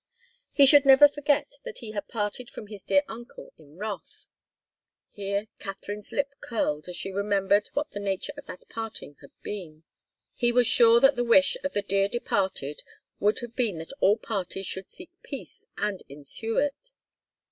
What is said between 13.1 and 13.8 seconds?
would have been